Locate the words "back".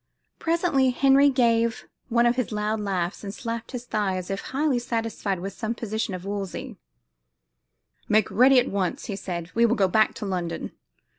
9.87-10.15